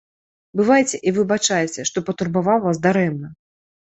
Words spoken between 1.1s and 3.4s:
і выбачайце, што патурбаваў вас дарэмна.